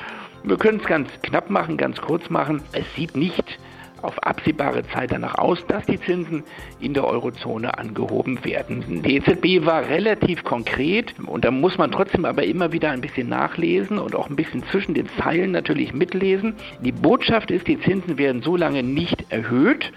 Wir 0.44 0.58
können 0.58 0.80
es 0.80 0.88
ganz 0.88 1.10
knapp 1.22 1.50
machen, 1.50 1.78
ganz 1.78 2.02
kurz 2.02 2.30
machen. 2.30 2.62
Es 2.74 2.86
sieht 2.96 3.16
nicht 3.16 3.60
auf 4.04 4.22
absehbare 4.22 4.86
Zeit 4.88 5.12
danach 5.12 5.36
aus, 5.36 5.66
dass 5.68 5.86
die 5.86 6.00
Zinsen 6.00 6.44
in 6.80 6.94
der 6.94 7.06
Eurozone 7.06 7.78
angehoben 7.78 8.44
werden. 8.44 9.02
Die 9.02 9.16
EZB 9.16 9.66
war 9.66 9.88
relativ 9.88 10.44
konkret 10.44 11.16
und 11.26 11.46
da 11.46 11.52
muss 11.52 11.78
man 11.78 11.92
trotzdem 11.92 12.26
aber 12.26 12.44
immer 12.44 12.72
wieder 12.72 12.92
ein 12.92 13.02
bisschen 13.02 13.30
nachlesen 13.30 13.98
und 13.98 14.16
auch 14.16 14.30
ein 14.30 14.36
bisschen 14.36 14.64
zwischen 14.66 14.94
den 14.94 15.08
Zeilen 15.18 15.52
natürlich 15.52 15.94
mitlesen. 15.94 16.56
Die 16.82 16.92
Botschaft 16.92 17.50
ist, 17.50 17.68
die 17.68 17.80
Zinsen 17.80 18.18
werden 18.18 18.42
so 18.42 18.58
lange 18.58 18.84
nicht 18.84 19.32
erhöht, 19.32 19.92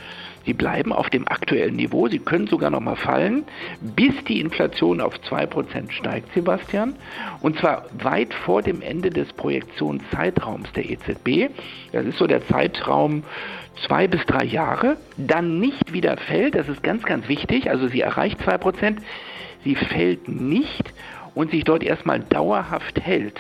Sie 0.47 0.53
bleiben 0.53 0.93
auf 0.93 1.11
dem 1.11 1.26
aktuellen 1.26 1.75
Niveau, 1.75 2.07
sie 2.07 2.21
können 2.21 2.47
sogar 2.47 2.71
noch 2.71 2.81
mal 2.81 2.95
fallen, 2.95 3.45
bis 3.81 4.15
die 4.29 4.41
Inflation 4.41 5.00
auf 5.00 5.17
2% 5.17 5.91
steigt, 5.91 6.33
Sebastian. 6.35 6.95
Und 7.43 7.59
zwar 7.59 7.87
weit 8.00 8.33
vor 8.33 8.62
dem 8.62 8.81
Ende 8.81 9.11
des 9.11 9.33
Projektionszeitraums 9.33 10.73
der 10.73 10.88
EZB. 10.88 11.53
Das 11.91 12.07
ist 12.07 12.19
so 12.19 12.29
der 12.29 12.47
Zeitraum 12.47 13.25
zwei 13.85 14.07
bis 14.07 14.25
drei 14.25 14.45
Jahre. 14.45 14.99
Dann 15.17 15.59
nicht 15.59 15.93
wieder 15.93 16.17
fällt, 16.17 16.55
das 16.55 16.69
ist 16.69 16.83
ganz, 16.85 17.03
ganz 17.03 17.29
wichtig. 17.29 17.69
Also 17.69 17.88
sie 17.88 18.00
erreicht 18.00 18.41
2%, 18.41 18.99
sie 19.65 19.75
fällt 19.75 20.29
nicht 20.29 20.95
und 21.35 21.50
sich 21.50 21.65
dort 21.65 21.83
erstmal 21.83 22.21
dauerhaft 22.21 23.00
hält 23.00 23.38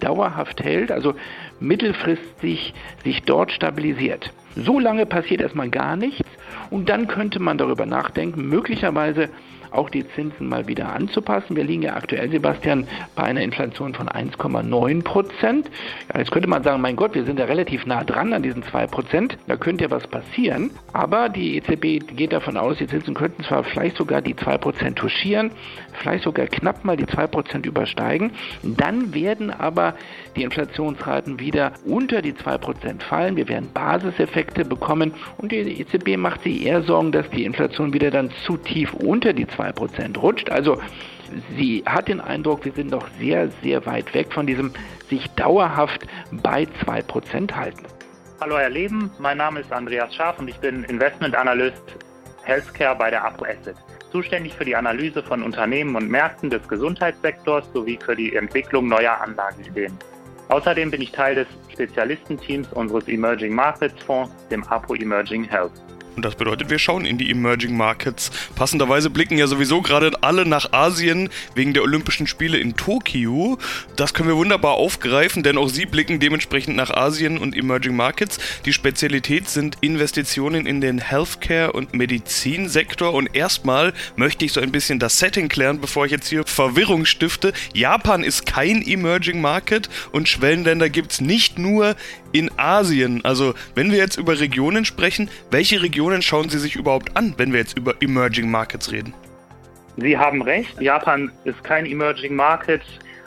dauerhaft 0.00 0.62
hält, 0.62 0.92
also 0.92 1.14
mittelfristig 1.58 2.72
sich 3.02 3.22
dort 3.24 3.50
stabilisiert. 3.50 4.32
So 4.54 4.78
lange 4.78 5.06
passiert 5.06 5.40
erstmal 5.40 5.70
gar 5.70 5.96
nichts 5.96 6.28
und 6.70 6.88
dann 6.88 7.06
könnte 7.06 7.40
man 7.40 7.58
darüber 7.58 7.86
nachdenken, 7.86 8.48
möglicherweise 8.48 9.28
auch 9.70 9.90
die 9.90 10.08
Zinsen 10.14 10.48
mal 10.48 10.66
wieder 10.66 10.92
anzupassen. 10.92 11.56
Wir 11.56 11.64
liegen 11.64 11.82
ja 11.82 11.94
aktuell, 11.94 12.30
Sebastian, 12.30 12.86
bei 13.14 13.24
einer 13.24 13.42
Inflation 13.42 13.94
von 13.94 14.08
1,9 14.08 15.02
Prozent. 15.02 15.70
Ja, 16.12 16.20
jetzt 16.20 16.30
könnte 16.30 16.48
man 16.48 16.62
sagen, 16.62 16.80
mein 16.80 16.96
Gott, 16.96 17.14
wir 17.14 17.24
sind 17.24 17.38
ja 17.38 17.44
relativ 17.44 17.86
nah 17.86 18.04
dran 18.04 18.32
an 18.32 18.42
diesen 18.42 18.62
2 18.62 18.86
Prozent. 18.86 19.38
Da 19.46 19.56
könnte 19.56 19.84
ja 19.84 19.90
was 19.90 20.06
passieren. 20.06 20.70
Aber 20.92 21.28
die 21.28 21.56
EZB 21.56 22.16
geht 22.16 22.32
davon 22.32 22.56
aus, 22.56 22.78
die 22.78 22.86
Zinsen 22.86 23.14
könnten 23.14 23.42
zwar 23.44 23.64
vielleicht 23.64 23.96
sogar 23.96 24.22
die 24.22 24.34
2 24.34 24.58
Prozent 24.58 24.98
touchieren, 24.98 25.50
vielleicht 25.92 26.24
sogar 26.24 26.46
knapp 26.46 26.84
mal 26.84 26.96
die 26.96 27.06
2 27.06 27.26
Prozent 27.26 27.66
übersteigen. 27.66 28.32
Dann 28.62 29.12
werden 29.14 29.50
aber 29.50 29.94
die 30.36 30.42
Inflationsraten 30.44 31.40
wieder 31.40 31.72
unter 31.84 32.22
die 32.22 32.34
2 32.34 32.58
Prozent 32.58 33.02
fallen. 33.02 33.36
Wir 33.36 33.48
werden 33.48 33.70
Basiseffekte 33.72 34.64
bekommen 34.64 35.12
und 35.36 35.52
die 35.52 35.58
EZB 35.58 36.16
macht 36.16 36.37
sich 36.42 36.64
eher 36.64 36.82
Sorgen, 36.82 37.12
dass 37.12 37.28
die 37.30 37.44
Inflation 37.44 37.92
wieder 37.92 38.10
dann 38.10 38.30
zu 38.44 38.56
tief 38.56 38.92
unter 38.94 39.32
die 39.32 39.46
2 39.46 39.72
Prozent 39.72 40.22
rutscht. 40.22 40.50
Also 40.50 40.80
sie 41.56 41.82
hat 41.86 42.08
den 42.08 42.20
Eindruck, 42.20 42.64
wir 42.64 42.72
sind 42.72 42.90
noch 42.90 43.06
sehr, 43.18 43.50
sehr 43.62 43.84
weit 43.86 44.12
weg 44.14 44.32
von 44.32 44.46
diesem 44.46 44.72
sich 45.08 45.26
dauerhaft 45.30 46.06
bei 46.30 46.66
2 46.84 47.02
Prozent 47.02 47.56
halten. 47.56 47.84
Hallo 48.40 48.58
Herr 48.58 48.70
Leben, 48.70 49.10
mein 49.18 49.38
Name 49.38 49.60
ist 49.60 49.72
Andreas 49.72 50.14
Scharf 50.14 50.38
und 50.38 50.48
ich 50.48 50.56
bin 50.58 50.84
Investment 50.84 51.34
Analyst 51.34 51.82
Healthcare 52.44 52.96
bei 52.96 53.10
der 53.10 53.24
Apo 53.24 53.44
Asset. 53.44 53.76
Zuständig 54.12 54.54
für 54.54 54.64
die 54.64 54.76
Analyse 54.76 55.22
von 55.22 55.42
Unternehmen 55.42 55.94
und 55.96 56.08
Märkten 56.08 56.48
des 56.48 56.66
Gesundheitssektors 56.68 57.70
sowie 57.74 57.98
für 58.02 58.16
die 58.16 58.34
Entwicklung 58.36 58.88
neuer 58.88 59.20
Anlageideen. 59.20 59.92
Außerdem 60.48 60.90
bin 60.90 61.02
ich 61.02 61.12
Teil 61.12 61.34
des 61.34 61.46
Spezialistenteams 61.70 62.72
unseres 62.72 63.06
Emerging 63.06 63.54
Markets 63.54 64.02
Fonds, 64.02 64.32
dem 64.50 64.62
APO 64.64 64.94
Emerging 64.94 65.44
Health. 65.44 65.72
Und 66.18 66.24
das 66.24 66.34
bedeutet, 66.34 66.68
wir 66.68 66.80
schauen 66.80 67.04
in 67.04 67.16
die 67.16 67.30
Emerging 67.30 67.76
Markets. 67.76 68.32
Passenderweise 68.56 69.08
blicken 69.08 69.38
ja 69.38 69.46
sowieso 69.46 69.82
gerade 69.82 70.10
alle 70.20 70.46
nach 70.46 70.72
Asien 70.72 71.28
wegen 71.54 71.74
der 71.74 71.84
Olympischen 71.84 72.26
Spiele 72.26 72.58
in 72.58 72.74
Tokio. 72.74 73.56
Das 73.94 74.14
können 74.14 74.28
wir 74.28 74.34
wunderbar 74.34 74.72
aufgreifen, 74.72 75.44
denn 75.44 75.56
auch 75.56 75.68
sie 75.68 75.86
blicken 75.86 76.18
dementsprechend 76.18 76.74
nach 76.74 76.90
Asien 76.90 77.38
und 77.38 77.56
Emerging 77.56 77.94
Markets. 77.94 78.40
Die 78.64 78.72
Spezialität 78.72 79.48
sind 79.48 79.76
Investitionen 79.80 80.66
in 80.66 80.80
den 80.80 81.00
Healthcare- 81.00 81.70
und 81.70 81.94
Medizinsektor. 81.94 83.14
Und 83.14 83.36
erstmal 83.36 83.92
möchte 84.16 84.44
ich 84.44 84.52
so 84.52 84.60
ein 84.60 84.72
bisschen 84.72 84.98
das 84.98 85.20
Setting 85.20 85.48
klären, 85.48 85.80
bevor 85.80 86.06
ich 86.06 86.10
jetzt 86.10 86.26
hier 86.26 86.44
Verwirrung 86.44 87.04
stifte. 87.04 87.52
Japan 87.74 88.24
ist 88.24 88.44
kein 88.44 88.82
Emerging 88.84 89.40
Market 89.40 89.88
und 90.10 90.28
Schwellenländer 90.28 90.90
gibt 90.90 91.12
es 91.12 91.20
nicht 91.20 91.60
nur 91.60 91.94
in 92.32 92.50
Asien. 92.56 93.24
Also, 93.24 93.54
wenn 93.74 93.90
wir 93.90 93.98
jetzt 93.98 94.16
über 94.16 94.38
Regionen 94.38 94.84
sprechen, 94.84 95.30
welche 95.50 95.82
Regionen 95.82 96.22
schauen 96.22 96.48
Sie 96.48 96.58
sich 96.58 96.76
überhaupt 96.76 97.16
an, 97.16 97.34
wenn 97.36 97.52
wir 97.52 97.60
jetzt 97.60 97.76
über 97.76 97.94
Emerging 98.00 98.50
Markets 98.50 98.92
reden? 98.92 99.14
Sie 99.96 100.16
haben 100.16 100.42
recht, 100.42 100.80
Japan 100.80 101.32
ist 101.44 101.62
kein 101.64 101.84
Emerging 101.84 102.36
Market. 102.36 102.82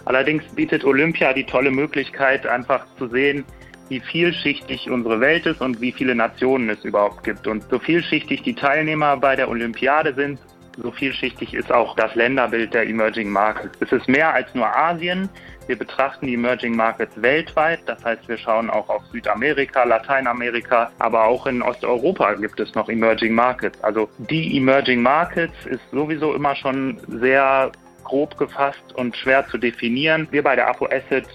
Allerdings 0.06 0.44
bietet 0.56 0.84
Olympia 0.84 1.34
die 1.34 1.46
tolle 1.46 1.70
Möglichkeit, 1.70 2.48
einfach 2.48 2.86
zu 2.98 3.08
sehen, 3.08 3.44
wie 3.90 4.00
vielschichtig 4.00 4.90
unsere 4.90 5.20
Welt 5.20 5.46
ist 5.46 5.60
und 5.62 5.82
wie 5.82 5.92
viele 5.92 6.16
Nationen 6.16 6.70
es 6.70 6.84
überhaupt 6.86 7.24
gibt. 7.26 7.46
Und 7.46 7.64
so 7.70 7.78
vielschichtig 7.78 8.42
die 8.42 8.56
Teilnehmer 8.56 9.18
bei 9.18 9.36
der 9.36 9.50
Olympiade 9.50 10.14
sind, 10.14 10.40
so 10.78 10.92
vielschichtig 10.92 11.54
ist 11.54 11.72
auch 11.72 11.96
das 11.96 12.16
Länderbild 12.16 12.74
der 12.74 12.88
Emerging 12.88 13.30
Markets. 13.30 13.78
Es 13.80 13.92
ist 13.92 14.08
mehr 14.08 14.34
als 14.34 14.54
nur 14.56 14.68
Asien. 14.76 15.30
Wir 15.68 15.78
betrachten 15.78 16.28
die 16.28 16.34
Emerging 16.34 16.76
Markets 16.76 17.22
weltweit. 17.22 17.80
Das 17.86 18.04
heißt, 18.04 18.28
wir 18.28 18.38
schauen 18.38 18.70
auch 18.70 18.90
auf 18.90 19.04
Südamerika, 19.12 19.84
Lateinamerika, 19.84 20.92
aber 21.00 21.26
auch 21.26 21.46
in 21.46 21.62
Osteuropa 21.62 22.34
gibt 22.34 22.60
es 22.60 22.74
noch 22.76 22.90
Emerging 22.90 23.34
Markets. 23.34 23.82
Also 23.84 24.10
die 24.18 24.58
Emerging 24.58 25.02
Markets 25.02 25.66
ist 25.66 25.82
sowieso 25.92 26.34
immer 26.34 26.56
schon 26.56 27.00
sehr 27.20 27.72
grob 28.04 28.38
gefasst 28.38 28.94
und 28.96 29.16
schwer 29.16 29.48
zu 29.48 29.58
definieren. 29.58 30.28
Wir 30.32 30.44
bei 30.44 30.56
der 30.56 30.68
Apo 30.68 30.86
Asset 30.88 31.26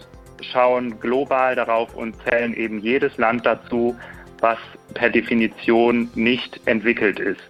schauen 0.52 0.98
global 1.00 1.54
darauf 1.54 1.94
und 1.94 2.16
zählen 2.24 2.52
eben 2.54 2.80
jedes 2.80 3.16
Land 3.16 3.46
dazu, 3.46 3.96
was 4.40 4.58
per 4.94 5.10
Definition 5.10 6.10
nicht 6.14 6.60
entwickelt 6.66 7.18
ist. 7.18 7.40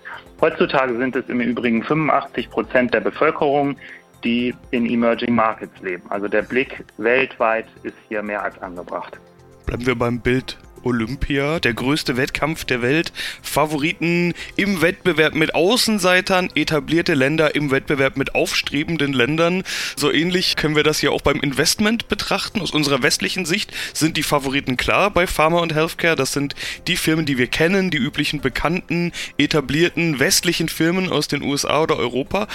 Heutzutage 0.40 0.96
sind 0.96 1.16
es 1.16 1.28
im 1.28 1.40
Übrigen 1.40 1.82
85 1.82 2.50
Prozent 2.50 2.94
der 2.94 3.00
Bevölkerung, 3.00 3.76
die 4.24 4.54
in 4.70 4.86
Emerging 4.86 5.34
Markets 5.34 5.80
leben. 5.82 6.02
Also 6.10 6.28
der 6.28 6.42
Blick 6.42 6.84
weltweit 6.98 7.66
ist 7.82 7.96
hier 8.08 8.22
mehr 8.22 8.42
als 8.42 8.60
angebracht. 8.60 9.18
Bleiben 9.66 9.86
wir 9.86 9.94
beim 9.94 10.20
Bild 10.20 10.58
Olympia, 10.86 11.58
der 11.58 11.74
größte 11.74 12.16
Wettkampf 12.16 12.64
der 12.64 12.80
Welt. 12.80 13.12
Favoriten 13.42 14.34
im 14.54 14.80
Wettbewerb 14.80 15.34
mit 15.34 15.54
Außenseitern, 15.54 16.50
etablierte 16.54 17.14
Länder 17.14 17.56
im 17.56 17.72
Wettbewerb 17.72 18.16
mit 18.16 18.36
aufstrebenden 18.36 19.12
Ländern. 19.12 19.64
So 19.96 20.12
ähnlich 20.12 20.54
können 20.54 20.76
wir 20.76 20.84
das 20.84 21.02
ja 21.02 21.10
auch 21.10 21.22
beim 21.22 21.40
Investment 21.40 22.06
betrachten. 22.06 22.60
Aus 22.60 22.70
unserer 22.70 23.02
westlichen 23.02 23.46
Sicht 23.46 23.72
sind 23.92 24.16
die 24.16 24.22
Favoriten 24.22 24.76
klar 24.76 25.10
bei 25.10 25.26
Pharma 25.26 25.58
und 25.58 25.74
Healthcare. 25.74 26.14
Das 26.14 26.32
sind 26.32 26.54
die 26.86 26.96
Firmen, 26.96 27.26
die 27.26 27.36
wir 27.36 27.48
kennen, 27.48 27.90
die 27.90 27.98
üblichen 27.98 28.40
bekannten, 28.40 29.10
etablierten 29.38 30.20
westlichen 30.20 30.68
Firmen 30.68 31.10
aus 31.10 31.26
den 31.26 31.42
USA 31.42 31.82
oder 31.82 31.96
Europa. 31.96 32.46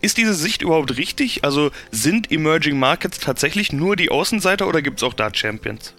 Ist 0.00 0.16
diese 0.16 0.34
Sicht 0.34 0.62
überhaupt 0.62 0.96
richtig? 0.96 1.44
Also 1.44 1.70
sind 1.90 2.32
Emerging 2.32 2.78
Markets 2.78 3.20
tatsächlich 3.20 3.72
nur 3.72 3.94
die 3.96 4.10
Außenseiter 4.10 4.66
oder 4.66 4.80
gibt 4.80 5.00
es 5.00 5.02
auch 5.02 5.14
da 5.14 5.32
Champions? 5.32 5.94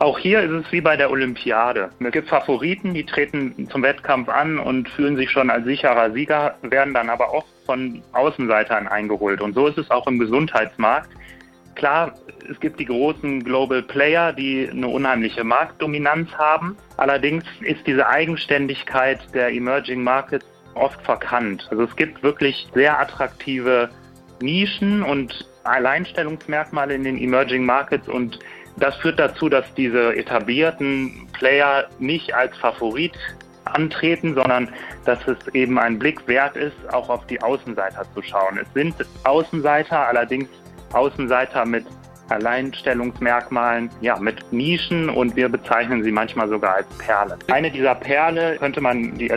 Auch 0.00 0.16
hier 0.16 0.42
ist 0.42 0.52
es 0.52 0.72
wie 0.72 0.80
bei 0.80 0.96
der 0.96 1.10
Olympiade. 1.10 1.90
Es 1.98 2.12
gibt 2.12 2.28
Favoriten, 2.28 2.94
die 2.94 3.04
treten 3.04 3.68
zum 3.68 3.82
Wettkampf 3.82 4.28
an 4.28 4.60
und 4.60 4.88
fühlen 4.90 5.16
sich 5.16 5.28
schon 5.28 5.50
als 5.50 5.64
sicherer 5.64 6.12
Sieger, 6.12 6.54
werden 6.62 6.94
dann 6.94 7.10
aber 7.10 7.34
oft 7.34 7.48
von 7.66 8.00
Außenseitern 8.12 8.86
eingeholt. 8.86 9.40
Und 9.40 9.54
so 9.54 9.66
ist 9.66 9.76
es 9.76 9.90
auch 9.90 10.06
im 10.06 10.20
Gesundheitsmarkt. 10.20 11.10
Klar, 11.74 12.14
es 12.48 12.60
gibt 12.60 12.78
die 12.78 12.84
großen 12.84 13.42
Global 13.42 13.82
Player, 13.82 14.32
die 14.32 14.68
eine 14.70 14.86
unheimliche 14.86 15.42
Marktdominanz 15.42 16.30
haben. 16.32 16.76
Allerdings 16.96 17.44
ist 17.62 17.84
diese 17.84 18.06
Eigenständigkeit 18.06 19.20
der 19.34 19.52
Emerging 19.52 20.04
Markets 20.04 20.46
oft 20.74 21.00
verkannt. 21.02 21.66
Also 21.72 21.82
es 21.82 21.96
gibt 21.96 22.22
wirklich 22.22 22.68
sehr 22.72 23.00
attraktive 23.00 23.90
Nischen 24.40 25.02
und 25.02 25.48
Alleinstellungsmerkmale 25.64 26.94
in 26.94 27.02
den 27.02 27.18
Emerging 27.18 27.64
Markets 27.64 28.08
und 28.08 28.38
das 28.82 28.96
führt 28.96 29.18
dazu, 29.18 29.48
dass 29.48 29.64
diese 29.74 30.16
etablierten 30.16 31.28
Player 31.32 31.88
nicht 31.98 32.34
als 32.34 32.56
Favorit 32.58 33.12
antreten, 33.64 34.34
sondern 34.34 34.68
dass 35.04 35.18
es 35.26 35.36
eben 35.54 35.78
ein 35.78 35.98
Blick 35.98 36.26
wert 36.26 36.56
ist, 36.56 36.76
auch 36.92 37.08
auf 37.08 37.26
die 37.26 37.40
Außenseiter 37.40 38.04
zu 38.14 38.22
schauen. 38.22 38.58
Es 38.58 38.72
sind 38.74 38.94
Außenseiter, 39.24 40.08
allerdings 40.08 40.48
Außenseiter 40.92 41.64
mit 41.64 41.84
Alleinstellungsmerkmalen, 42.30 43.90
ja, 44.00 44.18
mit 44.18 44.52
Nischen 44.52 45.08
und 45.08 45.34
wir 45.36 45.48
bezeichnen 45.48 46.02
sie 46.02 46.12
manchmal 46.12 46.48
sogar 46.48 46.74
als 46.76 46.86
Perlen. 46.98 47.38
Eine 47.50 47.70
dieser 47.70 47.94
Perle 47.94 48.56
könnte 48.58 48.80
man 48.80 49.16
die 49.16 49.30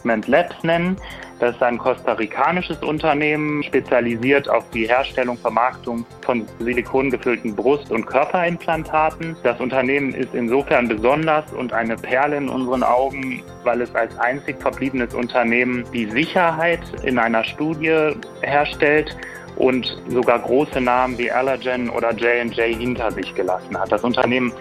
Establishment 0.00 0.28
Labs 0.28 0.62
nennen. 0.62 0.96
Das 1.38 1.54
ist 1.54 1.62
ein 1.62 1.78
kostarikanisches 1.78 2.82
Unternehmen, 2.82 3.62
spezialisiert 3.62 4.48
auf 4.48 4.68
die 4.70 4.86
Herstellung, 4.86 5.38
Vermarktung 5.38 6.04
von 6.22 6.46
silikongefüllten 6.58 7.56
Brust- 7.56 7.90
und 7.90 8.04
Körperimplantaten. 8.06 9.36
Das 9.42 9.58
Unternehmen 9.58 10.12
ist 10.12 10.34
insofern 10.34 10.88
besonders 10.88 11.50
und 11.52 11.72
eine 11.72 11.96
Perle 11.96 12.36
in 12.36 12.48
unseren 12.50 12.82
Augen, 12.82 13.42
weil 13.64 13.80
es 13.80 13.94
als 13.94 14.16
einzig 14.18 14.60
verbliebenes 14.60 15.14
Unternehmen 15.14 15.84
die 15.94 16.10
Sicherheit 16.10 16.80
in 17.04 17.18
einer 17.18 17.44
Studie 17.44 18.12
herstellt 18.42 19.16
und 19.60 20.02
sogar 20.08 20.38
große 20.38 20.80
Namen 20.80 21.18
wie 21.18 21.30
Allergen 21.30 21.90
oder 21.90 22.12
J&J 22.12 22.76
hinter 22.76 23.10
sich 23.12 23.34
gelassen 23.34 23.78
hat. 23.78 23.92
Das 23.92 24.02
Unternehmen 24.02 24.52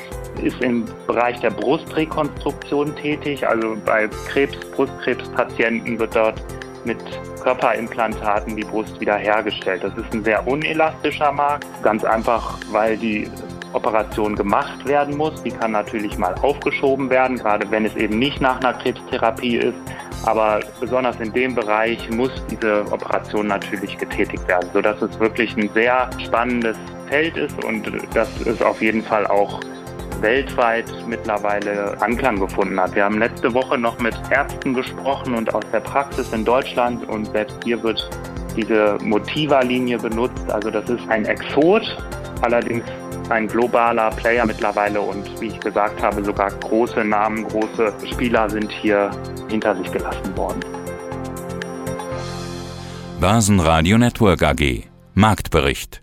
ist 0.43 0.61
im 0.61 0.85
Bereich 1.07 1.39
der 1.39 1.51
Brustrekonstruktion 1.51 2.93
tätig, 2.97 3.47
also 3.47 3.77
bei 3.85 4.09
Krebs, 4.27 4.57
Brustkrebspatienten 4.75 5.97
wird 5.97 6.15
dort 6.15 6.41
mit 6.83 6.97
Körperimplantaten 7.43 8.57
die 8.57 8.63
Brust 8.63 8.99
wiederhergestellt. 8.99 9.83
Das 9.83 9.95
ist 9.97 10.13
ein 10.13 10.23
sehr 10.23 10.45
unelastischer 10.45 11.31
Markt, 11.31 11.65
ganz 11.81 12.03
einfach, 12.03 12.57
weil 12.71 12.97
die 12.97 13.29
Operation 13.73 14.35
gemacht 14.35 14.87
werden 14.87 15.17
muss. 15.17 15.41
Die 15.43 15.51
kann 15.51 15.71
natürlich 15.71 16.17
mal 16.17 16.35
aufgeschoben 16.41 17.09
werden, 17.09 17.37
gerade 17.37 17.69
wenn 17.71 17.85
es 17.85 17.95
eben 17.95 18.19
nicht 18.19 18.41
nach 18.41 18.59
einer 18.59 18.73
Krebstherapie 18.73 19.57
ist. 19.57 19.77
Aber 20.25 20.59
besonders 20.79 21.19
in 21.19 21.31
dem 21.33 21.55
Bereich 21.55 22.09
muss 22.09 22.31
diese 22.51 22.81
Operation 22.91 23.47
natürlich 23.47 23.97
getätigt 23.97 24.45
werden, 24.47 24.69
sodass 24.73 25.01
es 25.01 25.19
wirklich 25.19 25.55
ein 25.55 25.69
sehr 25.73 26.09
spannendes 26.23 26.77
Feld 27.07 27.37
ist 27.37 27.63
und 27.63 27.91
das 28.13 28.29
ist 28.41 28.61
auf 28.63 28.81
jeden 28.81 29.01
Fall 29.01 29.25
auch 29.27 29.59
weltweit 30.21 30.85
mittlerweile 31.07 31.99
Anklang 32.01 32.39
gefunden 32.39 32.79
hat. 32.79 32.93
Wir 32.95 33.05
haben 33.05 33.19
letzte 33.19 33.53
Woche 33.53 33.77
noch 33.77 33.97
mit 33.99 34.15
Ärzten 34.29 34.73
gesprochen 34.73 35.35
und 35.35 35.53
aus 35.53 35.63
der 35.71 35.79
Praxis 35.79 36.31
in 36.33 36.43
Deutschland 36.43 37.07
und 37.07 37.25
selbst 37.31 37.57
hier 37.63 37.81
wird 37.81 38.09
diese 38.55 38.97
Motiva-Linie 39.01 39.97
benutzt. 39.97 40.51
Also 40.51 40.69
das 40.69 40.89
ist 40.89 41.07
ein 41.09 41.25
Exot, 41.25 41.83
allerdings 42.41 42.83
ein 43.29 43.47
globaler 43.47 44.09
Player 44.11 44.45
mittlerweile 44.45 45.01
und 45.01 45.41
wie 45.41 45.47
ich 45.47 45.59
gesagt 45.59 46.01
habe, 46.01 46.23
sogar 46.23 46.51
große 46.51 47.03
Namen, 47.03 47.45
große 47.47 47.93
Spieler 48.11 48.49
sind 48.49 48.71
hier 48.71 49.11
hinter 49.49 49.75
sich 49.75 49.91
gelassen 49.91 50.37
worden. 50.37 50.59
Börsenradio 53.19 53.97
Network 53.97 54.43
AG 54.43 54.83
Marktbericht 55.13 56.01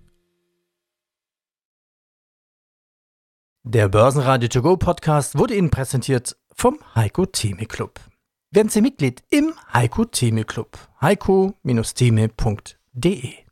Der 3.64 3.88
Börsenradio 3.88 4.49
To 4.49 4.62
Go 4.62 4.76
Podcast 4.76 5.38
wurde 5.38 5.54
Ihnen 5.54 5.71
präsentiert 5.71 6.37
vom 6.54 6.78
Heiko 6.95 7.26
Theme 7.26 7.66
Club. 7.66 7.99
Werden 8.52 8.68
Sie 8.68 8.80
Mitglied 8.80 9.25
im 9.30 9.54
Heiko 9.73 10.04
Theme 10.04 10.45
Club. 10.45 10.78
heiko-theme.de 11.00 13.45